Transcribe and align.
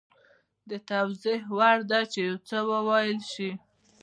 د 0.69 0.71
توضیح 0.89 1.41
وړ 1.57 1.77
ده 1.91 1.99
چې 2.11 2.19
یو 2.27 2.37
څه 2.47 2.57
وویل 2.71 3.19
شي 3.33 3.51